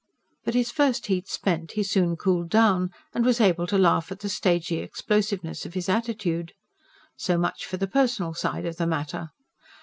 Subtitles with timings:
[0.45, 4.21] But his first heat spent he soon cooled down, and was able to laugh at
[4.21, 6.53] the stagy explosiveness of his attitude.
[7.17, 9.29] So much for the personal side of the matter.